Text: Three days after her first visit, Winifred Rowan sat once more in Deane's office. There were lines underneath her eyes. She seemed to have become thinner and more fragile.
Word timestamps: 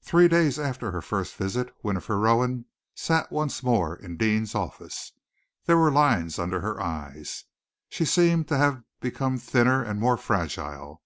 Three 0.00 0.28
days 0.28 0.60
after 0.60 0.92
her 0.92 1.02
first 1.02 1.34
visit, 1.34 1.74
Winifred 1.82 2.20
Rowan 2.20 2.66
sat 2.94 3.32
once 3.32 3.64
more 3.64 3.96
in 3.96 4.16
Deane's 4.16 4.54
office. 4.54 5.10
There 5.64 5.76
were 5.76 5.90
lines 5.90 6.38
underneath 6.38 6.62
her 6.62 6.80
eyes. 6.80 7.46
She 7.88 8.04
seemed 8.04 8.46
to 8.46 8.58
have 8.58 8.84
become 9.00 9.38
thinner 9.38 9.82
and 9.82 9.98
more 9.98 10.16
fragile. 10.16 11.02